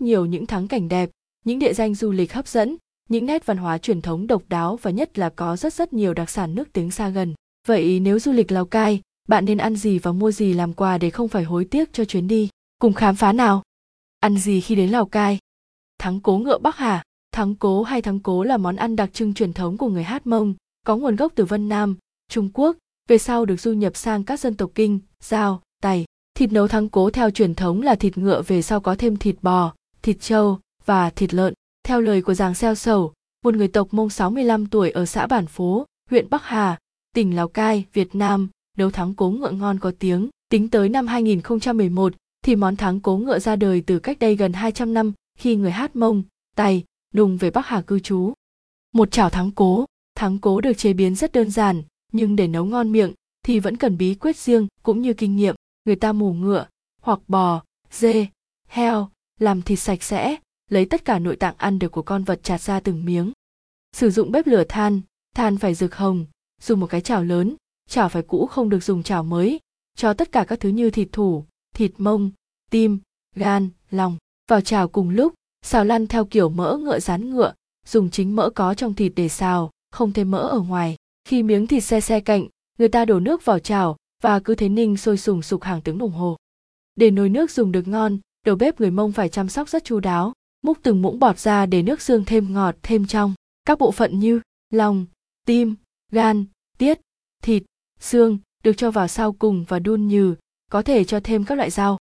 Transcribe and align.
rất 0.00 0.06
nhiều 0.06 0.26
những 0.26 0.46
thắng 0.46 0.68
cảnh 0.68 0.88
đẹp, 0.88 1.10
những 1.44 1.58
địa 1.58 1.72
danh 1.72 1.94
du 1.94 2.12
lịch 2.12 2.32
hấp 2.32 2.48
dẫn, 2.48 2.76
những 3.08 3.26
nét 3.26 3.46
văn 3.46 3.56
hóa 3.56 3.78
truyền 3.78 4.02
thống 4.02 4.26
độc 4.26 4.42
đáo 4.48 4.78
và 4.82 4.90
nhất 4.90 5.18
là 5.18 5.28
có 5.28 5.56
rất 5.56 5.74
rất 5.74 5.92
nhiều 5.92 6.14
đặc 6.14 6.30
sản 6.30 6.54
nước 6.54 6.72
tiếng 6.72 6.90
xa 6.90 7.08
gần. 7.08 7.34
Vậy 7.66 8.00
nếu 8.00 8.18
du 8.18 8.32
lịch 8.32 8.52
Lào 8.52 8.64
Cai, 8.64 9.00
bạn 9.28 9.44
nên 9.44 9.58
ăn 9.58 9.76
gì 9.76 9.98
và 9.98 10.12
mua 10.12 10.30
gì 10.30 10.52
làm 10.52 10.72
quà 10.72 10.98
để 10.98 11.10
không 11.10 11.28
phải 11.28 11.44
hối 11.44 11.64
tiếc 11.64 11.92
cho 11.92 12.04
chuyến 12.04 12.28
đi? 12.28 12.48
Cùng 12.78 12.92
khám 12.92 13.16
phá 13.16 13.32
nào! 13.32 13.62
Ăn 14.20 14.38
gì 14.38 14.60
khi 14.60 14.74
đến 14.74 14.90
Lào 14.90 15.06
Cai? 15.06 15.38
Thắng 15.98 16.20
cố 16.20 16.38
ngựa 16.38 16.58
Bắc 16.58 16.76
Hà 16.76 17.02
Thắng 17.32 17.54
cố 17.54 17.82
hay 17.82 18.02
thắng 18.02 18.20
cố 18.20 18.44
là 18.44 18.56
món 18.56 18.76
ăn 18.76 18.96
đặc 18.96 19.10
trưng 19.12 19.34
truyền 19.34 19.52
thống 19.52 19.76
của 19.76 19.88
người 19.88 20.04
Hát 20.04 20.26
Mông, 20.26 20.54
có 20.86 20.96
nguồn 20.96 21.16
gốc 21.16 21.32
từ 21.34 21.44
Vân 21.44 21.68
Nam, 21.68 21.96
Trung 22.30 22.50
Quốc, 22.54 22.76
về 23.08 23.18
sau 23.18 23.44
được 23.44 23.60
du 23.60 23.72
nhập 23.72 23.96
sang 23.96 24.24
các 24.24 24.40
dân 24.40 24.54
tộc 24.54 24.70
Kinh, 24.74 25.00
Giao, 25.20 25.62
Tày. 25.82 26.04
Thịt 26.34 26.52
nấu 26.52 26.68
thắng 26.68 26.88
cố 26.88 27.10
theo 27.10 27.30
truyền 27.30 27.54
thống 27.54 27.82
là 27.82 27.94
thịt 27.94 28.18
ngựa 28.18 28.42
về 28.42 28.62
sau 28.62 28.80
có 28.80 28.94
thêm 28.94 29.16
thịt 29.16 29.36
bò, 29.42 29.74
thịt 30.02 30.16
trâu 30.20 30.58
và 30.84 31.10
thịt 31.10 31.34
lợn. 31.34 31.54
Theo 31.84 32.00
lời 32.00 32.22
của 32.22 32.34
Giàng 32.34 32.54
Xeo 32.54 32.74
Sầu, 32.74 33.12
một 33.44 33.54
người 33.54 33.68
tộc 33.68 33.94
Mông 33.94 34.10
65 34.10 34.66
tuổi 34.66 34.90
ở 34.90 35.06
xã 35.06 35.26
Bản 35.26 35.46
Phố, 35.46 35.86
huyện 36.10 36.30
Bắc 36.30 36.44
Hà, 36.44 36.78
tỉnh 37.14 37.36
Lào 37.36 37.48
Cai, 37.48 37.84
Việt 37.92 38.14
Nam, 38.14 38.48
nấu 38.76 38.90
thắng 38.90 39.14
cố 39.14 39.30
ngựa 39.30 39.50
ngon 39.50 39.78
có 39.78 39.92
tiếng. 39.98 40.28
Tính 40.48 40.68
tới 40.68 40.88
năm 40.88 41.06
2011 41.06 42.12
thì 42.44 42.56
món 42.56 42.76
thắng 42.76 43.00
cố 43.00 43.16
ngựa 43.16 43.38
ra 43.38 43.56
đời 43.56 43.82
từ 43.86 43.98
cách 43.98 44.18
đây 44.18 44.36
gần 44.36 44.52
200 44.52 44.94
năm 44.94 45.12
khi 45.38 45.56
người 45.56 45.70
hát 45.70 45.96
Mông, 45.96 46.22
Tày, 46.56 46.84
Nùng 47.14 47.36
về 47.36 47.50
Bắc 47.50 47.66
Hà 47.66 47.80
cư 47.80 47.98
trú. 47.98 48.32
Một 48.92 49.10
chảo 49.10 49.30
thắng 49.30 49.50
cố, 49.50 49.84
thắng 50.14 50.38
cố 50.38 50.60
được 50.60 50.72
chế 50.72 50.92
biến 50.92 51.14
rất 51.14 51.32
đơn 51.32 51.50
giản, 51.50 51.82
nhưng 52.12 52.36
để 52.36 52.48
nấu 52.48 52.64
ngon 52.64 52.92
miệng 52.92 53.12
thì 53.44 53.60
vẫn 53.60 53.76
cần 53.76 53.98
bí 53.98 54.14
quyết 54.14 54.36
riêng 54.36 54.66
cũng 54.82 55.02
như 55.02 55.14
kinh 55.14 55.36
nghiệm. 55.36 55.54
Người 55.84 55.96
ta 55.96 56.12
mù 56.12 56.32
ngựa, 56.32 56.66
hoặc 57.02 57.20
bò, 57.28 57.62
dê, 57.90 58.26
heo, 58.68 59.08
làm 59.40 59.62
thịt 59.62 59.78
sạch 59.78 60.02
sẽ, 60.02 60.36
lấy 60.70 60.84
tất 60.84 61.04
cả 61.04 61.18
nội 61.18 61.36
tạng 61.36 61.54
ăn 61.58 61.78
được 61.78 61.92
của 61.92 62.02
con 62.02 62.24
vật 62.24 62.40
chặt 62.42 62.60
ra 62.60 62.80
từng 62.80 63.04
miếng. 63.04 63.32
Sử 63.92 64.10
dụng 64.10 64.32
bếp 64.32 64.46
lửa 64.46 64.64
than, 64.68 65.00
than 65.36 65.58
phải 65.58 65.74
rực 65.74 65.94
hồng, 65.94 66.26
dùng 66.62 66.80
một 66.80 66.86
cái 66.86 67.00
chảo 67.00 67.24
lớn, 67.24 67.56
chảo 67.88 68.08
phải 68.08 68.22
cũ 68.22 68.46
không 68.46 68.68
được 68.68 68.84
dùng 68.84 69.02
chảo 69.02 69.22
mới, 69.22 69.60
cho 69.96 70.14
tất 70.14 70.32
cả 70.32 70.44
các 70.44 70.60
thứ 70.60 70.68
như 70.68 70.90
thịt 70.90 71.08
thủ, 71.12 71.44
thịt 71.74 71.92
mông, 71.98 72.30
tim, 72.70 72.98
gan, 73.36 73.68
lòng 73.90 74.16
vào 74.48 74.60
chảo 74.60 74.88
cùng 74.88 75.10
lúc, 75.10 75.34
xào 75.62 75.84
lăn 75.84 76.06
theo 76.06 76.24
kiểu 76.24 76.48
mỡ 76.48 76.76
ngựa 76.76 77.00
rán 77.00 77.30
ngựa, 77.30 77.52
dùng 77.86 78.10
chính 78.10 78.36
mỡ 78.36 78.50
có 78.50 78.74
trong 78.74 78.94
thịt 78.94 79.12
để 79.16 79.28
xào, 79.28 79.70
không 79.90 80.12
thêm 80.12 80.30
mỡ 80.30 80.38
ở 80.38 80.60
ngoài. 80.60 80.96
Khi 81.24 81.42
miếng 81.42 81.66
thịt 81.66 81.84
xe 81.84 82.00
xe 82.00 82.20
cạnh, 82.20 82.46
người 82.78 82.88
ta 82.88 83.04
đổ 83.04 83.20
nước 83.20 83.44
vào 83.44 83.58
chảo 83.58 83.96
và 84.22 84.40
cứ 84.40 84.54
thế 84.54 84.68
ninh 84.68 84.96
sôi 84.96 85.16
sùng 85.16 85.42
sục 85.42 85.62
hàng 85.62 85.80
tiếng 85.80 85.98
đồng 85.98 86.10
hồ. 86.10 86.36
Để 86.96 87.10
nồi 87.10 87.28
nước 87.28 87.50
dùng 87.50 87.72
được 87.72 87.88
ngon, 87.88 88.18
đầu 88.46 88.56
bếp 88.56 88.80
người 88.80 88.90
Mông 88.90 89.12
phải 89.12 89.28
chăm 89.28 89.48
sóc 89.48 89.68
rất 89.68 89.84
chu 89.84 90.00
đáo, 90.00 90.32
múc 90.62 90.78
từng 90.82 91.02
muỗng 91.02 91.18
bọt 91.18 91.38
ra 91.38 91.66
để 91.66 91.82
nước 91.82 92.00
xương 92.00 92.24
thêm 92.24 92.52
ngọt 92.52 92.76
thêm 92.82 93.06
trong. 93.06 93.34
Các 93.64 93.78
bộ 93.78 93.90
phận 93.90 94.18
như 94.18 94.40
lòng, 94.70 95.06
tim, 95.46 95.74
gan, 96.12 96.44
tiết, 96.78 97.00
thịt, 97.42 97.62
xương 98.00 98.38
được 98.64 98.76
cho 98.76 98.90
vào 98.90 99.08
sau 99.08 99.32
cùng 99.32 99.64
và 99.68 99.78
đun 99.78 100.08
nhừ, 100.08 100.34
có 100.70 100.82
thể 100.82 101.04
cho 101.04 101.20
thêm 101.24 101.44
các 101.44 101.54
loại 101.54 101.70
rau. 101.70 101.98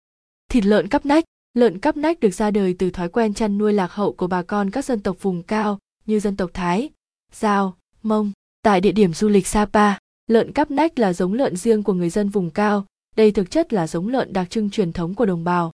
Thịt 0.48 0.64
lợn 0.64 0.88
cắp 0.88 1.06
nách 1.06 1.25
Lợn 1.55 1.78
cắp 1.78 1.97
nách 1.97 2.20
được 2.20 2.30
ra 2.30 2.50
đời 2.50 2.75
từ 2.78 2.91
thói 2.91 3.08
quen 3.08 3.34
chăn 3.34 3.58
nuôi 3.58 3.72
lạc 3.72 3.92
hậu 3.92 4.12
của 4.12 4.27
bà 4.27 4.42
con 4.42 4.70
các 4.70 4.84
dân 4.84 5.00
tộc 5.00 5.16
vùng 5.20 5.42
cao 5.42 5.78
như 6.06 6.20
dân 6.20 6.36
tộc 6.36 6.50
Thái, 6.55 6.91
Giao, 7.33 7.77
Mông. 8.03 8.33
Tại 8.62 8.80
địa 8.80 8.92
điểm 8.92 9.14
du 9.14 9.28
lịch 9.28 9.47
Sapa, 9.47 9.98
lợn 10.27 10.53
cắp 10.53 10.70
nách 10.70 10.98
là 10.98 11.12
giống 11.12 11.34
lợn 11.34 11.56
riêng 11.56 11.83
của 11.83 11.92
người 11.92 12.10
dân 12.10 12.28
vùng 12.28 12.50
cao, 12.50 12.86
đây 13.16 13.33
thực 13.33 13.50
chất 13.50 13.72
là 13.72 13.86
giống 13.86 14.08
lợn 14.08 14.33
đặc 14.33 14.50
trưng 14.50 14.70
truyền 14.70 14.92
thống 14.92 15.14
của 15.14 15.27
đồng 15.27 15.44
bào. 15.44 15.72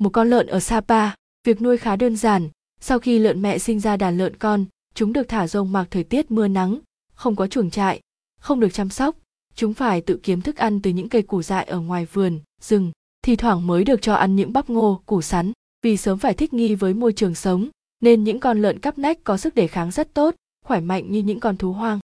Một 0.00 0.10
con 0.12 0.30
lợn 0.30 0.46
ở 0.46 0.60
Sapa, 0.60 1.10
việc 1.44 1.62
nuôi 1.62 1.76
khá 1.76 1.96
đơn 1.96 2.16
giản, 2.16 2.48
sau 2.80 2.98
khi 2.98 3.18
lợn 3.18 3.42
mẹ 3.42 3.58
sinh 3.58 3.80
ra 3.80 3.96
đàn 3.96 4.18
lợn 4.18 4.36
con, 4.36 4.64
chúng 4.94 5.12
được 5.12 5.28
thả 5.28 5.46
rông 5.46 5.72
mặc 5.72 5.86
thời 5.90 6.04
tiết 6.04 6.30
mưa 6.30 6.48
nắng, 6.48 6.78
không 7.14 7.36
có 7.36 7.46
chuồng 7.46 7.70
trại, 7.70 8.00
không 8.40 8.60
được 8.60 8.72
chăm 8.72 8.90
sóc, 8.90 9.16
chúng 9.54 9.74
phải 9.74 10.00
tự 10.00 10.20
kiếm 10.22 10.40
thức 10.40 10.56
ăn 10.56 10.82
từ 10.82 10.90
những 10.90 11.08
cây 11.08 11.22
củ 11.22 11.42
dại 11.42 11.64
ở 11.64 11.80
ngoài 11.80 12.06
vườn, 12.12 12.40
rừng 12.60 12.92
thì 13.22 13.36
thoảng 13.36 13.66
mới 13.66 13.84
được 13.84 14.02
cho 14.02 14.14
ăn 14.14 14.36
những 14.36 14.52
bắp 14.52 14.70
ngô, 14.70 15.02
củ 15.06 15.22
sắn, 15.22 15.52
vì 15.82 15.96
sớm 15.96 16.18
phải 16.18 16.34
thích 16.34 16.52
nghi 16.52 16.74
với 16.74 16.94
môi 16.94 17.12
trường 17.12 17.34
sống, 17.34 17.68
nên 18.02 18.24
những 18.24 18.40
con 18.40 18.62
lợn 18.62 18.78
cắp 18.78 18.98
nách 18.98 19.24
có 19.24 19.36
sức 19.36 19.54
đề 19.54 19.66
kháng 19.66 19.90
rất 19.90 20.14
tốt, 20.14 20.34
khỏe 20.64 20.80
mạnh 20.80 21.12
như 21.12 21.22
những 21.22 21.40
con 21.40 21.56
thú 21.56 21.72
hoang. 21.72 21.98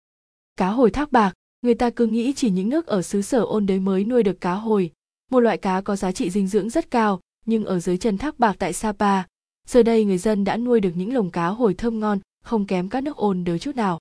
Cá 0.56 0.68
hồi 0.68 0.90
thác 0.90 1.12
bạc, 1.12 1.32
người 1.62 1.74
ta 1.74 1.90
cứ 1.90 2.06
nghĩ 2.06 2.32
chỉ 2.32 2.50
những 2.50 2.68
nước 2.68 2.86
ở 2.86 3.02
xứ 3.02 3.22
sở 3.22 3.40
ôn 3.40 3.66
đới 3.66 3.78
mới 3.78 4.04
nuôi 4.04 4.22
được 4.22 4.40
cá 4.40 4.52
hồi, 4.52 4.90
một 5.30 5.40
loại 5.40 5.58
cá 5.58 5.80
có 5.80 5.96
giá 5.96 6.12
trị 6.12 6.30
dinh 6.30 6.46
dưỡng 6.46 6.70
rất 6.70 6.90
cao, 6.90 7.20
nhưng 7.46 7.64
ở 7.64 7.80
dưới 7.80 7.98
chân 7.98 8.18
thác 8.18 8.38
bạc 8.38 8.56
tại 8.58 8.72
Sapa, 8.72 9.22
giờ 9.68 9.82
đây 9.82 10.04
người 10.04 10.18
dân 10.18 10.44
đã 10.44 10.56
nuôi 10.56 10.80
được 10.80 10.92
những 10.94 11.14
lồng 11.14 11.30
cá 11.30 11.46
hồi 11.46 11.74
thơm 11.74 12.00
ngon, 12.00 12.18
không 12.44 12.66
kém 12.66 12.88
các 12.88 13.02
nước 13.02 13.16
ôn 13.16 13.44
đới 13.44 13.58
chút 13.58 13.76
nào. 13.76 13.98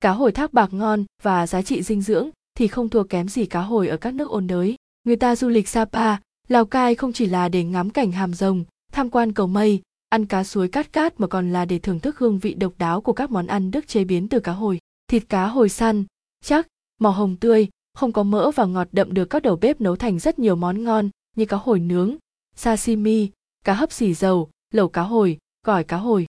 Cá 0.00 0.10
hồi 0.10 0.32
thác 0.32 0.52
bạc 0.52 0.72
ngon 0.72 1.04
và 1.22 1.46
giá 1.46 1.62
trị 1.62 1.82
dinh 1.82 2.02
dưỡng 2.02 2.30
thì 2.54 2.68
không 2.68 2.88
thua 2.88 3.02
kém 3.02 3.28
gì 3.28 3.46
cá 3.46 3.60
hồi 3.60 3.88
ở 3.88 3.96
các 3.96 4.14
nước 4.14 4.28
ôn 4.28 4.46
đới. 4.46 4.76
Người 5.04 5.16
ta 5.16 5.36
du 5.36 5.48
lịch 5.48 5.68
Sapa 5.68 6.16
Lào 6.48 6.64
Cai 6.64 6.94
không 6.94 7.12
chỉ 7.12 7.26
là 7.26 7.48
để 7.48 7.64
ngắm 7.64 7.90
cảnh 7.90 8.12
hàm 8.12 8.34
rồng, 8.34 8.64
tham 8.92 9.10
quan 9.10 9.32
cầu 9.32 9.46
mây, 9.46 9.82
ăn 10.08 10.26
cá 10.26 10.44
suối 10.44 10.68
cát 10.68 10.92
cát 10.92 11.20
mà 11.20 11.26
còn 11.26 11.52
là 11.52 11.64
để 11.64 11.78
thưởng 11.78 12.00
thức 12.00 12.18
hương 12.18 12.38
vị 12.38 12.54
độc 12.54 12.72
đáo 12.78 13.00
của 13.00 13.12
các 13.12 13.30
món 13.30 13.46
ăn 13.46 13.70
được 13.70 13.88
chế 13.88 14.04
biến 14.04 14.28
từ 14.28 14.40
cá 14.40 14.52
hồi. 14.52 14.78
Thịt 15.08 15.28
cá 15.28 15.46
hồi 15.46 15.68
săn, 15.68 16.04
chắc, 16.44 16.66
màu 17.00 17.12
hồng 17.12 17.36
tươi, 17.36 17.68
không 17.94 18.12
có 18.12 18.22
mỡ 18.22 18.50
và 18.50 18.64
ngọt 18.64 18.88
đậm 18.92 19.14
được 19.14 19.24
các 19.24 19.42
đầu 19.42 19.56
bếp 19.56 19.80
nấu 19.80 19.96
thành 19.96 20.18
rất 20.18 20.38
nhiều 20.38 20.56
món 20.56 20.84
ngon 20.84 21.08
như 21.36 21.46
cá 21.46 21.56
hồi 21.56 21.80
nướng, 21.80 22.16
sashimi, 22.60 23.30
cá 23.64 23.74
hấp 23.74 23.92
xì 23.92 24.14
dầu, 24.14 24.50
lẩu 24.74 24.88
cá 24.88 25.02
hồi, 25.02 25.38
gỏi 25.66 25.84
cá 25.84 25.96
hồi. 25.96 26.26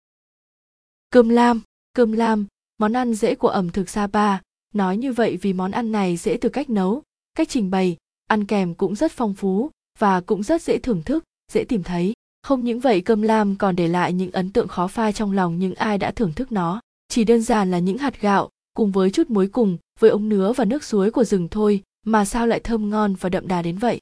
Cơm 1.09 1.29
lam, 1.29 1.61
cơm 1.93 2.11
lam, 2.11 2.45
món 2.77 2.93
ăn 2.93 3.13
dễ 3.13 3.35
của 3.35 3.47
ẩm 3.47 3.69
thực 3.69 3.89
Sapa, 3.89 4.37
nói 4.73 4.97
như 4.97 5.13
vậy 5.13 5.37
vì 5.41 5.53
món 5.53 5.71
ăn 5.71 5.91
này 5.91 6.17
dễ 6.17 6.37
từ 6.41 6.49
cách 6.49 6.69
nấu, 6.69 7.03
cách 7.35 7.49
trình 7.49 7.69
bày, 7.71 7.97
ăn 8.27 8.45
kèm 8.45 8.73
cũng 8.73 8.95
rất 8.95 9.11
phong 9.11 9.33
phú, 9.33 9.71
và 9.99 10.21
cũng 10.21 10.43
rất 10.43 10.61
dễ 10.61 10.77
thưởng 10.77 11.03
thức, 11.03 11.23
dễ 11.51 11.63
tìm 11.63 11.83
thấy. 11.83 12.13
Không 12.43 12.63
những 12.63 12.79
vậy 12.79 13.01
cơm 13.01 13.21
lam 13.21 13.55
còn 13.55 13.75
để 13.75 13.87
lại 13.87 14.13
những 14.13 14.31
ấn 14.31 14.51
tượng 14.51 14.67
khó 14.67 14.87
phai 14.87 15.13
trong 15.13 15.31
lòng 15.31 15.59
những 15.59 15.75
ai 15.75 15.97
đã 15.97 16.11
thưởng 16.11 16.33
thức 16.33 16.51
nó. 16.51 16.81
Chỉ 17.07 17.23
đơn 17.23 17.41
giản 17.41 17.71
là 17.71 17.79
những 17.79 17.97
hạt 17.97 18.21
gạo, 18.21 18.49
cùng 18.75 18.91
với 18.91 19.11
chút 19.11 19.29
muối 19.29 19.47
cùng, 19.47 19.77
với 19.99 20.09
ống 20.09 20.29
nứa 20.29 20.53
và 20.53 20.65
nước 20.65 20.83
suối 20.83 21.11
của 21.11 21.23
rừng 21.23 21.47
thôi, 21.51 21.83
mà 22.05 22.25
sao 22.25 22.47
lại 22.47 22.59
thơm 22.59 22.89
ngon 22.89 23.15
và 23.15 23.29
đậm 23.29 23.47
đà 23.47 23.61
đến 23.61 23.77
vậy. 23.77 23.99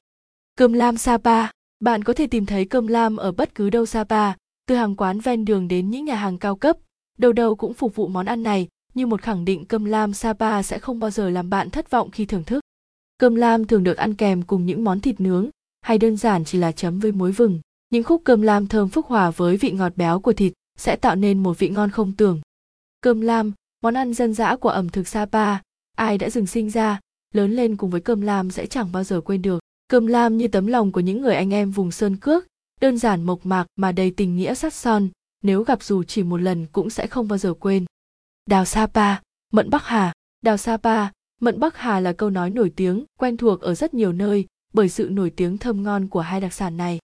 Cơm 0.55 0.73
lam 0.73 0.97
Sapa, 0.97 1.47
bạn 1.83 2.03
có 2.03 2.13
thể 2.13 2.27
tìm 2.27 2.45
thấy 2.45 2.65
cơm 2.65 2.87
lam 2.87 3.17
ở 3.17 3.31
bất 3.31 3.55
cứ 3.55 3.69
đâu 3.69 3.85
Sapa, 3.85 4.33
từ 4.67 4.75
hàng 4.75 4.95
quán 4.95 5.19
ven 5.19 5.45
đường 5.45 5.67
đến 5.67 5.89
những 5.89 6.05
nhà 6.05 6.15
hàng 6.15 6.37
cao 6.37 6.55
cấp, 6.55 6.77
đâu 7.17 7.33
đâu 7.33 7.55
cũng 7.55 7.73
phục 7.73 7.95
vụ 7.95 8.07
món 8.07 8.25
ăn 8.25 8.43
này, 8.43 8.67
như 8.93 9.05
một 9.05 9.21
khẳng 9.21 9.45
định 9.45 9.65
cơm 9.65 9.85
lam 9.85 10.13
Sapa 10.13 10.63
sẽ 10.63 10.79
không 10.79 10.99
bao 10.99 11.09
giờ 11.09 11.29
làm 11.29 11.49
bạn 11.49 11.69
thất 11.69 11.91
vọng 11.91 12.11
khi 12.11 12.25
thưởng 12.25 12.43
thức. 12.43 12.63
Cơm 13.17 13.35
lam 13.35 13.65
thường 13.65 13.83
được 13.83 13.97
ăn 13.97 14.13
kèm 14.13 14.41
cùng 14.41 14.65
những 14.65 14.83
món 14.83 14.99
thịt 14.99 15.21
nướng, 15.21 15.49
hay 15.81 15.97
đơn 15.97 16.17
giản 16.17 16.45
chỉ 16.45 16.57
là 16.57 16.71
chấm 16.71 16.99
với 16.99 17.11
muối 17.11 17.31
vừng. 17.31 17.59
Những 17.89 18.03
khúc 18.03 18.21
cơm 18.23 18.41
lam 18.41 18.67
thơm 18.67 18.89
phức 18.89 19.05
hòa 19.05 19.31
với 19.31 19.57
vị 19.57 19.71
ngọt 19.71 19.93
béo 19.95 20.19
của 20.19 20.33
thịt 20.33 20.53
sẽ 20.77 20.95
tạo 20.95 21.15
nên 21.15 21.43
một 21.43 21.59
vị 21.59 21.69
ngon 21.69 21.89
không 21.89 22.11
tưởng. 22.17 22.41
Cơm 23.01 23.21
lam, 23.21 23.51
món 23.81 23.93
ăn 23.93 24.13
dân 24.13 24.33
dã 24.33 24.55
của 24.55 24.69
ẩm 24.69 24.89
thực 24.89 25.07
Sapa, 25.07 25.57
ai 25.97 26.17
đã 26.17 26.29
dừng 26.29 26.47
sinh 26.47 26.69
ra, 26.69 26.99
lớn 27.33 27.51
lên 27.51 27.75
cùng 27.75 27.89
với 27.89 28.01
cơm 28.01 28.21
lam 28.21 28.51
sẽ 28.51 28.65
chẳng 28.65 28.91
bao 28.91 29.03
giờ 29.03 29.21
quên 29.21 29.41
được. 29.41 29.62
Cơm 29.93 30.07
lam 30.07 30.37
như 30.37 30.47
tấm 30.47 30.67
lòng 30.67 30.91
của 30.91 30.99
những 30.99 31.21
người 31.21 31.35
anh 31.35 31.53
em 31.53 31.71
vùng 31.71 31.91
sơn 31.91 32.17
cước, 32.17 32.47
đơn 32.81 32.97
giản 32.97 33.23
mộc 33.23 33.45
mạc 33.45 33.65
mà 33.75 33.91
đầy 33.91 34.11
tình 34.11 34.35
nghĩa 34.35 34.53
sắt 34.53 34.73
son, 34.73 35.09
nếu 35.43 35.63
gặp 35.63 35.83
dù 35.83 36.03
chỉ 36.03 36.23
một 36.23 36.37
lần 36.37 36.65
cũng 36.65 36.89
sẽ 36.89 37.07
không 37.07 37.27
bao 37.27 37.37
giờ 37.37 37.53
quên. 37.53 37.85
Đào 38.45 38.65
Sapa, 38.65 39.15
Mận 39.51 39.69
Bắc 39.69 39.85
Hà, 39.85 40.13
Đào 40.41 40.57
Sapa, 40.57 41.07
Mận 41.41 41.59
Bắc 41.59 41.77
Hà 41.77 41.99
là 41.99 42.13
câu 42.13 42.29
nói 42.29 42.49
nổi 42.49 42.71
tiếng, 42.75 43.05
quen 43.19 43.37
thuộc 43.37 43.61
ở 43.61 43.75
rất 43.75 43.93
nhiều 43.93 44.13
nơi, 44.13 44.45
bởi 44.73 44.89
sự 44.89 45.09
nổi 45.11 45.29
tiếng 45.29 45.57
thơm 45.57 45.83
ngon 45.83 46.07
của 46.07 46.21
hai 46.21 46.41
đặc 46.41 46.53
sản 46.53 46.77
này. 46.77 46.99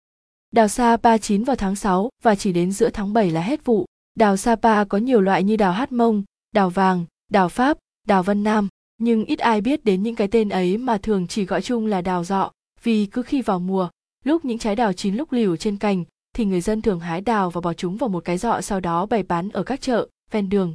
Đào 0.50 0.68
Sapa 0.68 1.18
chín 1.18 1.44
vào 1.44 1.56
tháng 1.56 1.76
6 1.76 2.08
và 2.22 2.34
chỉ 2.34 2.52
đến 2.52 2.72
giữa 2.72 2.90
tháng 2.90 3.12
7 3.12 3.30
là 3.30 3.42
hết 3.42 3.64
vụ. 3.64 3.86
Đào 4.14 4.36
Sapa 4.36 4.84
có 4.84 4.98
nhiều 4.98 5.20
loại 5.20 5.42
như 5.42 5.56
đào 5.56 5.72
Hát 5.72 5.92
Mông, 5.92 6.22
đào 6.52 6.70
vàng, 6.70 7.04
đào 7.30 7.48
Pháp, 7.48 7.78
đào 8.06 8.22
Vân 8.22 8.42
Nam, 8.42 8.68
nhưng 8.98 9.24
ít 9.24 9.38
ai 9.38 9.60
biết 9.60 9.84
đến 9.84 10.02
những 10.02 10.14
cái 10.14 10.28
tên 10.28 10.48
ấy 10.48 10.78
mà 10.78 10.98
thường 10.98 11.26
chỉ 11.26 11.44
gọi 11.44 11.62
chung 11.62 11.86
là 11.86 12.00
đào 12.00 12.24
dọ, 12.24 12.50
vì 12.82 13.06
cứ 13.06 13.22
khi 13.22 13.42
vào 13.42 13.58
mùa, 13.58 13.88
lúc 14.24 14.44
những 14.44 14.58
trái 14.58 14.76
đào 14.76 14.92
chín 14.92 15.14
lúc 15.14 15.32
liều 15.32 15.56
trên 15.56 15.76
cành, 15.76 16.04
thì 16.36 16.44
người 16.44 16.60
dân 16.60 16.82
thường 16.82 17.00
hái 17.00 17.20
đào 17.20 17.50
và 17.50 17.60
bỏ 17.60 17.72
chúng 17.72 17.96
vào 17.96 18.08
một 18.08 18.24
cái 18.24 18.38
dọ 18.38 18.60
sau 18.60 18.80
đó 18.80 19.06
bày 19.06 19.22
bán 19.22 19.48
ở 19.48 19.62
các 19.62 19.80
chợ, 19.80 20.08
ven 20.30 20.48
đường. 20.48 20.74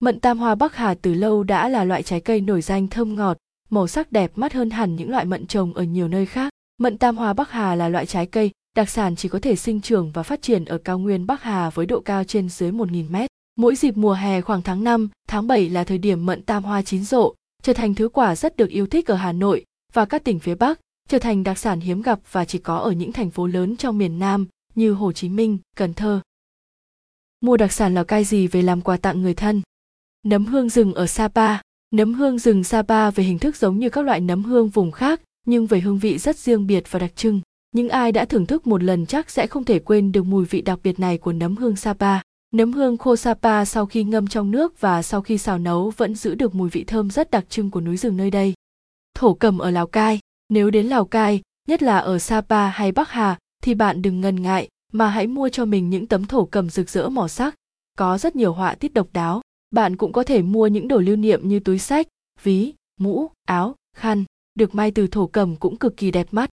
Mận 0.00 0.20
tam 0.20 0.38
hoa 0.38 0.54
Bắc 0.54 0.76
Hà 0.76 0.94
từ 0.94 1.14
lâu 1.14 1.42
đã 1.42 1.68
là 1.68 1.84
loại 1.84 2.02
trái 2.02 2.20
cây 2.20 2.40
nổi 2.40 2.62
danh 2.62 2.88
thơm 2.88 3.14
ngọt, 3.14 3.38
màu 3.70 3.86
sắc 3.86 4.12
đẹp 4.12 4.32
mắt 4.34 4.52
hơn 4.52 4.70
hẳn 4.70 4.96
những 4.96 5.10
loại 5.10 5.24
mận 5.24 5.46
trồng 5.46 5.74
ở 5.74 5.82
nhiều 5.82 6.08
nơi 6.08 6.26
khác. 6.26 6.52
Mận 6.78 6.98
tam 6.98 7.16
hoa 7.16 7.32
Bắc 7.32 7.50
Hà 7.50 7.74
là 7.74 7.88
loại 7.88 8.06
trái 8.06 8.26
cây 8.26 8.50
đặc 8.76 8.90
sản 8.90 9.16
chỉ 9.16 9.28
có 9.28 9.38
thể 9.38 9.56
sinh 9.56 9.80
trưởng 9.80 10.12
và 10.12 10.22
phát 10.22 10.42
triển 10.42 10.64
ở 10.64 10.78
cao 10.78 10.98
nguyên 10.98 11.26
Bắc 11.26 11.42
Hà 11.42 11.70
với 11.70 11.86
độ 11.86 12.00
cao 12.00 12.24
trên 12.24 12.48
dưới 12.48 12.70
1.000 12.70 13.10
mét. 13.10 13.30
Mỗi 13.56 13.76
dịp 13.76 13.96
mùa 13.96 14.12
hè 14.12 14.40
khoảng 14.40 14.62
tháng 14.62 14.84
5, 14.84 15.10
tháng 15.28 15.46
7 15.46 15.68
là 15.68 15.84
thời 15.84 15.98
điểm 15.98 16.26
mận 16.26 16.42
tam 16.42 16.64
hoa 16.64 16.82
chín 16.82 17.04
rộ, 17.04 17.34
trở 17.62 17.72
thành 17.72 17.94
thứ 17.94 18.08
quả 18.08 18.36
rất 18.36 18.56
được 18.56 18.70
yêu 18.70 18.86
thích 18.86 19.06
ở 19.06 19.14
Hà 19.14 19.32
Nội 19.32 19.64
và 19.92 20.04
các 20.04 20.24
tỉnh 20.24 20.38
phía 20.38 20.54
Bắc, 20.54 20.80
trở 21.08 21.18
thành 21.18 21.44
đặc 21.44 21.58
sản 21.58 21.80
hiếm 21.80 22.02
gặp 22.02 22.20
và 22.32 22.44
chỉ 22.44 22.58
có 22.58 22.76
ở 22.76 22.90
những 22.90 23.12
thành 23.12 23.30
phố 23.30 23.46
lớn 23.46 23.76
trong 23.76 23.98
miền 23.98 24.18
Nam 24.18 24.46
như 24.74 24.92
Hồ 24.92 25.12
Chí 25.12 25.28
Minh, 25.28 25.58
Cần 25.76 25.94
Thơ. 25.94 26.20
Mua 27.40 27.56
đặc 27.56 27.72
sản 27.72 27.94
Lào 27.94 28.04
Cai 28.04 28.24
gì 28.24 28.46
về 28.46 28.62
làm 28.62 28.80
quà 28.80 28.96
tặng 28.96 29.22
người 29.22 29.34
thân? 29.34 29.62
Nấm 30.22 30.46
hương 30.46 30.68
rừng 30.68 30.94
ở 30.94 31.06
Sapa 31.06 31.58
Nấm 31.92 32.14
hương 32.14 32.38
rừng 32.38 32.64
Sapa 32.64 33.10
về 33.10 33.24
hình 33.24 33.38
thức 33.38 33.56
giống 33.56 33.78
như 33.78 33.90
các 33.90 34.04
loại 34.04 34.20
nấm 34.20 34.44
hương 34.44 34.68
vùng 34.68 34.90
khác, 34.90 35.20
nhưng 35.46 35.66
về 35.66 35.80
hương 35.80 35.98
vị 35.98 36.18
rất 36.18 36.36
riêng 36.36 36.66
biệt 36.66 36.84
và 36.90 36.98
đặc 36.98 37.16
trưng. 37.16 37.40
Những 37.72 37.88
ai 37.88 38.12
đã 38.12 38.24
thưởng 38.24 38.46
thức 38.46 38.66
một 38.66 38.82
lần 38.82 39.06
chắc 39.06 39.30
sẽ 39.30 39.46
không 39.46 39.64
thể 39.64 39.78
quên 39.78 40.12
được 40.12 40.22
mùi 40.22 40.44
vị 40.44 40.62
đặc 40.62 40.78
biệt 40.82 41.00
này 41.00 41.18
của 41.18 41.32
nấm 41.32 41.56
hương 41.56 41.76
Sapa. 41.76 42.18
Nấm 42.54 42.72
hương 42.72 42.96
khô 42.96 43.16
Sapa 43.16 43.64
sau 43.64 43.86
khi 43.86 44.04
ngâm 44.04 44.26
trong 44.26 44.50
nước 44.50 44.80
và 44.80 45.02
sau 45.02 45.22
khi 45.22 45.38
xào 45.38 45.58
nấu 45.58 45.92
vẫn 45.96 46.14
giữ 46.14 46.34
được 46.34 46.54
mùi 46.54 46.70
vị 46.70 46.84
thơm 46.84 47.10
rất 47.10 47.30
đặc 47.30 47.44
trưng 47.48 47.70
của 47.70 47.80
núi 47.80 47.96
rừng 47.96 48.16
nơi 48.16 48.30
đây. 48.30 48.54
Thổ 49.14 49.34
cầm 49.34 49.58
ở 49.58 49.70
Lào 49.70 49.86
Cai, 49.86 50.18
nếu 50.48 50.70
đến 50.70 50.86
Lào 50.86 51.04
Cai, 51.04 51.40
nhất 51.68 51.82
là 51.82 51.98
ở 51.98 52.18
Sapa 52.18 52.68
hay 52.68 52.92
Bắc 52.92 53.10
Hà, 53.10 53.38
thì 53.62 53.74
bạn 53.74 54.02
đừng 54.02 54.20
ngần 54.20 54.42
ngại 54.42 54.68
mà 54.92 55.08
hãy 55.08 55.26
mua 55.26 55.48
cho 55.48 55.64
mình 55.64 55.90
những 55.90 56.06
tấm 56.06 56.24
thổ 56.24 56.44
cầm 56.44 56.70
rực 56.70 56.90
rỡ 56.90 57.08
màu 57.08 57.28
sắc. 57.28 57.54
Có 57.98 58.18
rất 58.18 58.36
nhiều 58.36 58.52
họa 58.52 58.74
tiết 58.74 58.94
độc 58.94 59.08
đáo. 59.12 59.40
Bạn 59.70 59.96
cũng 59.96 60.12
có 60.12 60.22
thể 60.22 60.42
mua 60.42 60.66
những 60.66 60.88
đồ 60.88 60.98
lưu 60.98 61.16
niệm 61.16 61.48
như 61.48 61.60
túi 61.60 61.78
sách, 61.78 62.08
ví, 62.42 62.74
mũ, 63.00 63.30
áo, 63.46 63.74
khăn, 63.96 64.24
được 64.54 64.74
may 64.74 64.90
từ 64.90 65.06
thổ 65.06 65.26
cầm 65.26 65.56
cũng 65.56 65.76
cực 65.76 65.96
kỳ 65.96 66.10
đẹp 66.10 66.26
mắt. 66.30 66.50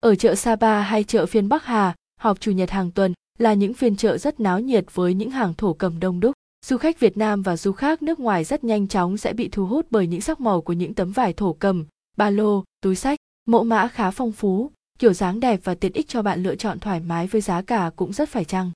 Ở 0.00 0.14
chợ 0.14 0.34
Sapa 0.34 0.80
hay 0.80 1.04
chợ 1.04 1.26
phiên 1.26 1.48
Bắc 1.48 1.64
Hà, 1.64 1.94
họp 2.20 2.40
chủ 2.40 2.50
nhật 2.52 2.70
hàng 2.70 2.90
tuần 2.90 3.12
là 3.38 3.54
những 3.54 3.74
phiên 3.74 3.96
chợ 3.96 4.18
rất 4.18 4.40
náo 4.40 4.60
nhiệt 4.60 4.84
với 4.94 5.14
những 5.14 5.30
hàng 5.30 5.54
thổ 5.54 5.72
cầm 5.72 6.00
đông 6.00 6.20
đúc. 6.20 6.32
Du 6.66 6.76
khách 6.76 7.00
Việt 7.00 7.16
Nam 7.16 7.42
và 7.42 7.56
du 7.56 7.72
khách 7.72 8.02
nước 8.02 8.20
ngoài 8.20 8.44
rất 8.44 8.64
nhanh 8.64 8.88
chóng 8.88 9.16
sẽ 9.16 9.32
bị 9.32 9.48
thu 9.48 9.66
hút 9.66 9.86
bởi 9.90 10.06
những 10.06 10.20
sắc 10.20 10.40
màu 10.40 10.60
của 10.60 10.72
những 10.72 10.94
tấm 10.94 11.12
vải 11.12 11.32
thổ 11.32 11.52
cầm, 11.52 11.86
ba 12.16 12.30
lô, 12.30 12.64
túi 12.80 12.96
sách, 12.96 13.18
mẫu 13.48 13.64
mã 13.64 13.88
khá 13.88 14.10
phong 14.10 14.32
phú, 14.32 14.70
kiểu 14.98 15.12
dáng 15.12 15.40
đẹp 15.40 15.60
và 15.64 15.74
tiện 15.74 15.92
ích 15.92 16.08
cho 16.08 16.22
bạn 16.22 16.42
lựa 16.42 16.56
chọn 16.56 16.78
thoải 16.78 17.00
mái 17.00 17.26
với 17.26 17.40
giá 17.40 17.62
cả 17.62 17.90
cũng 17.96 18.12
rất 18.12 18.28
phải 18.28 18.44
chăng. 18.44 18.70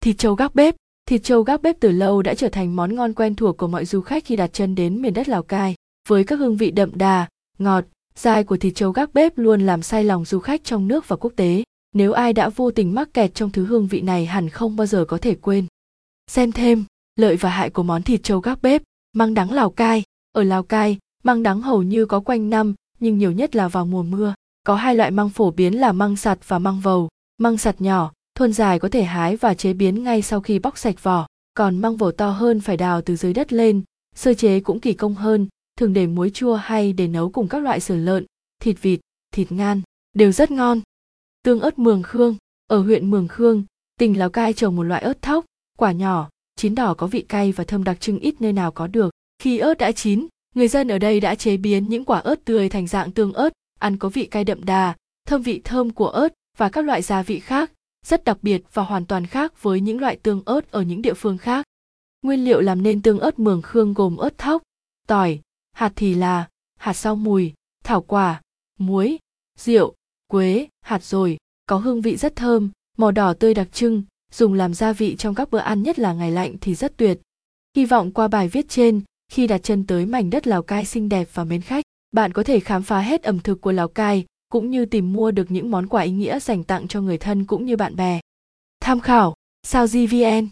Thịt 0.00 0.18
trâu 0.18 0.34
gác 0.34 0.54
bếp 0.54 0.74
Thịt 1.08 1.22
trâu 1.24 1.42
gác 1.42 1.62
bếp 1.62 1.80
từ 1.80 1.92
lâu 1.92 2.22
đã 2.22 2.34
trở 2.34 2.48
thành 2.48 2.76
món 2.76 2.94
ngon 2.94 3.14
quen 3.14 3.34
thuộc 3.34 3.56
của 3.56 3.68
mọi 3.68 3.84
du 3.84 4.00
khách 4.00 4.24
khi 4.24 4.36
đặt 4.36 4.52
chân 4.52 4.74
đến 4.74 5.02
miền 5.02 5.14
đất 5.14 5.28
Lào 5.28 5.42
Cai. 5.42 5.74
Với 6.08 6.24
các 6.24 6.38
hương 6.38 6.56
vị 6.56 6.70
đậm 6.70 6.90
đà, 6.98 7.26
ngọt, 7.58 7.84
dai 8.14 8.44
của 8.44 8.56
thịt 8.56 8.74
trâu 8.74 8.92
gác 8.92 9.14
bếp 9.14 9.38
luôn 9.38 9.60
làm 9.60 9.82
say 9.82 10.04
lòng 10.04 10.24
du 10.24 10.38
khách 10.38 10.64
trong 10.64 10.88
nước 10.88 11.08
và 11.08 11.16
quốc 11.16 11.32
tế. 11.36 11.62
Nếu 11.94 12.12
ai 12.12 12.32
đã 12.32 12.48
vô 12.48 12.70
tình 12.70 12.94
mắc 12.94 13.14
kẹt 13.14 13.34
trong 13.34 13.50
thứ 13.50 13.64
hương 13.64 13.86
vị 13.86 14.00
này 14.00 14.26
hẳn 14.26 14.48
không 14.48 14.76
bao 14.76 14.86
giờ 14.86 15.04
có 15.04 15.18
thể 15.18 15.34
quên. 15.34 15.66
Xem 16.30 16.52
thêm, 16.52 16.84
lợi 17.16 17.36
và 17.36 17.50
hại 17.50 17.70
của 17.70 17.82
món 17.82 18.02
thịt 18.02 18.22
trâu 18.22 18.40
gác 18.40 18.62
bếp, 18.62 18.82
măng 19.12 19.34
đắng 19.34 19.52
Lào 19.52 19.70
Cai. 19.70 20.02
Ở 20.32 20.42
Lào 20.42 20.62
Cai, 20.62 20.98
măng 21.22 21.42
đắng 21.42 21.60
hầu 21.60 21.82
như 21.82 22.06
có 22.06 22.20
quanh 22.20 22.50
năm, 22.50 22.74
nhưng 23.00 23.18
nhiều 23.18 23.32
nhất 23.32 23.56
là 23.56 23.68
vào 23.68 23.86
mùa 23.86 24.02
mưa. 24.02 24.34
Có 24.66 24.74
hai 24.74 24.94
loại 24.94 25.10
măng 25.10 25.30
phổ 25.30 25.50
biến 25.50 25.80
là 25.80 25.92
măng 25.92 26.16
sặt 26.16 26.38
và 26.48 26.58
măng 26.58 26.80
vầu. 26.80 27.08
Măng 27.38 27.58
sặt 27.58 27.80
nhỏ, 27.80 28.12
thôn 28.34 28.52
dài 28.52 28.78
có 28.78 28.88
thể 28.88 29.02
hái 29.02 29.36
và 29.36 29.54
chế 29.54 29.72
biến 29.72 30.04
ngay 30.04 30.22
sau 30.22 30.40
khi 30.40 30.58
bóc 30.58 30.78
sạch 30.78 31.02
vỏ, 31.02 31.26
còn 31.54 31.78
măng 31.78 31.96
vầu 31.96 32.12
to 32.12 32.30
hơn 32.30 32.60
phải 32.60 32.76
đào 32.76 33.02
từ 33.02 33.16
dưới 33.16 33.32
đất 33.32 33.52
lên, 33.52 33.82
sơ 34.14 34.34
chế 34.34 34.60
cũng 34.60 34.80
kỳ 34.80 34.94
công 34.94 35.14
hơn, 35.14 35.48
thường 35.78 35.92
để 35.92 36.06
muối 36.06 36.30
chua 36.30 36.54
hay 36.54 36.92
để 36.92 37.08
nấu 37.08 37.30
cùng 37.30 37.48
các 37.48 37.62
loại 37.62 37.80
sườn 37.80 38.04
lợn, 38.04 38.26
thịt 38.62 38.82
vịt, 38.82 39.00
thịt 39.34 39.52
ngan, 39.52 39.82
đều 40.12 40.32
rất 40.32 40.50
ngon. 40.50 40.80
Tương 41.44 41.60
ớt 41.60 41.78
Mường 41.78 42.02
Khương, 42.02 42.36
ở 42.66 42.82
huyện 42.82 43.10
Mường 43.10 43.28
Khương, 43.28 43.64
tỉnh 43.98 44.18
Lào 44.18 44.30
Cai 44.30 44.52
trồng 44.52 44.76
một 44.76 44.82
loại 44.82 45.02
ớt 45.02 45.22
thóc, 45.22 45.44
quả 45.78 45.92
nhỏ, 45.92 46.28
chín 46.56 46.74
đỏ 46.74 46.94
có 46.94 47.06
vị 47.06 47.24
cay 47.28 47.52
và 47.52 47.64
thơm 47.64 47.84
đặc 47.84 48.00
trưng 48.00 48.18
ít 48.18 48.40
nơi 48.40 48.52
nào 48.52 48.72
có 48.72 48.86
được. 48.86 49.10
Khi 49.38 49.58
ớt 49.58 49.78
đã 49.78 49.92
chín, 49.92 50.26
người 50.54 50.68
dân 50.68 50.88
ở 50.88 50.98
đây 50.98 51.20
đã 51.20 51.34
chế 51.34 51.56
biến 51.56 51.88
những 51.88 52.04
quả 52.04 52.18
ớt 52.18 52.44
tươi 52.44 52.68
thành 52.68 52.86
dạng 52.86 53.12
tương 53.12 53.32
ớt, 53.32 53.52
ăn 53.80 53.96
có 53.96 54.08
vị 54.08 54.26
cay 54.26 54.44
đậm 54.44 54.64
đà, 54.64 54.94
thơm 55.26 55.42
vị 55.42 55.60
thơm 55.64 55.90
của 55.90 56.08
ớt 56.08 56.28
và 56.58 56.68
các 56.68 56.84
loại 56.84 57.02
gia 57.02 57.22
vị 57.22 57.40
khác, 57.40 57.72
rất 58.06 58.24
đặc 58.24 58.38
biệt 58.42 58.62
và 58.72 58.82
hoàn 58.82 59.06
toàn 59.06 59.26
khác 59.26 59.62
với 59.62 59.80
những 59.80 60.00
loại 60.00 60.16
tương 60.16 60.42
ớt 60.44 60.70
ở 60.70 60.82
những 60.82 61.02
địa 61.02 61.14
phương 61.14 61.38
khác. 61.38 61.66
Nguyên 62.22 62.44
liệu 62.44 62.60
làm 62.60 62.82
nên 62.82 63.02
tương 63.02 63.18
ớt 63.18 63.38
mường 63.38 63.62
khương 63.62 63.94
gồm 63.94 64.16
ớt 64.16 64.38
thóc, 64.38 64.62
tỏi, 65.08 65.40
hạt 65.72 65.92
thì 65.96 66.14
là, 66.14 66.48
hạt 66.78 66.92
sau 66.92 67.16
mùi, 67.16 67.52
thảo 67.84 68.02
quả, 68.02 68.40
muối, 68.78 69.18
rượu, 69.58 69.94
quế, 70.26 70.68
hạt 70.80 71.04
rồi, 71.04 71.36
có 71.66 71.76
hương 71.76 72.00
vị 72.00 72.16
rất 72.16 72.36
thơm, 72.36 72.70
màu 72.96 73.10
đỏ 73.10 73.34
tươi 73.34 73.54
đặc 73.54 73.68
trưng, 73.72 74.02
dùng 74.32 74.54
làm 74.54 74.74
gia 74.74 74.92
vị 74.92 75.16
trong 75.16 75.34
các 75.34 75.50
bữa 75.50 75.58
ăn 75.58 75.82
nhất 75.82 75.98
là 75.98 76.12
ngày 76.12 76.30
lạnh 76.30 76.56
thì 76.60 76.74
rất 76.74 76.96
tuyệt. 76.96 77.20
Hy 77.76 77.84
vọng 77.84 78.12
qua 78.12 78.28
bài 78.28 78.48
viết 78.48 78.68
trên, 78.68 79.00
khi 79.32 79.46
đặt 79.46 79.62
chân 79.62 79.86
tới 79.86 80.06
mảnh 80.06 80.30
đất 80.30 80.46
Lào 80.46 80.62
Cai 80.62 80.84
xinh 80.84 81.08
đẹp 81.08 81.28
và 81.34 81.44
mến 81.44 81.60
khách, 81.60 81.84
bạn 82.14 82.32
có 82.32 82.42
thể 82.42 82.60
khám 82.60 82.82
phá 82.82 83.00
hết 83.00 83.22
ẩm 83.22 83.40
thực 83.40 83.60
của 83.60 83.72
Lào 83.72 83.88
Cai, 83.88 84.24
cũng 84.48 84.70
như 84.70 84.84
tìm 84.84 85.12
mua 85.12 85.30
được 85.30 85.50
những 85.50 85.70
món 85.70 85.86
quà 85.86 86.02
ý 86.02 86.10
nghĩa 86.10 86.40
dành 86.40 86.64
tặng 86.64 86.88
cho 86.88 87.00
người 87.00 87.18
thân 87.18 87.44
cũng 87.44 87.64
như 87.64 87.76
bạn 87.76 87.96
bè. 87.96 88.20
Tham 88.80 89.00
khảo, 89.00 89.34
sao 89.62 89.86
GVN 89.86 90.48